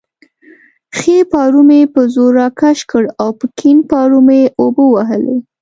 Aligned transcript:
ښی 0.97 1.15
پارو 1.31 1.61
مې 1.67 1.79
په 1.93 2.01
زور 2.13 2.31
راکش 2.41 2.79
کړ 2.91 3.03
او 3.21 3.29
په 3.39 3.45
کیڼ 3.57 3.77
پارو 3.89 4.19
مې 4.27 4.41
اوبه 4.61 4.83
ووهلې. 4.87 5.37